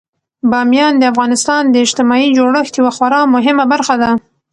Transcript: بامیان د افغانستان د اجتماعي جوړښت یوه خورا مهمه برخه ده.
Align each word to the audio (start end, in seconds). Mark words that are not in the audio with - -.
بامیان 0.51 0.93
د 0.97 1.03
افغانستان 1.11 1.63
د 1.69 1.75
اجتماعي 1.85 2.27
جوړښت 2.37 2.73
یوه 2.79 2.91
خورا 2.97 3.21
مهمه 3.35 3.65
برخه 3.73 3.95
ده. 4.01 4.09